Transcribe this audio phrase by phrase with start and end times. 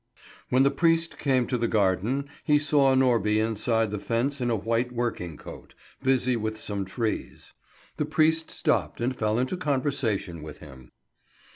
[0.49, 4.55] When the priest came to the garden, he saw Norby inside the fence in a
[4.55, 7.53] white working coat, busy with some trees.
[7.97, 10.89] The priest stopped and fell into conversation with him.